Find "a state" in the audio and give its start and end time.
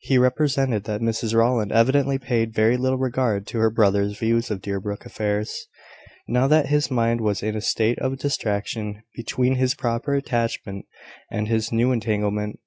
7.56-7.98